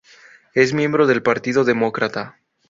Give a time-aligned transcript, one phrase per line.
[0.55, 2.39] Es miembro del partido demócrata.